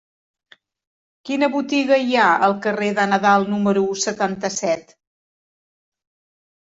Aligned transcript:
Quina 1.29 1.49
botiga 1.55 1.99
hi 2.07 2.17
ha 2.21 2.25
al 2.47 2.57
carrer 2.63 2.89
de 3.01 3.05
Nadal 3.11 3.47
número 3.55 3.85
setanta-set? 4.07 4.99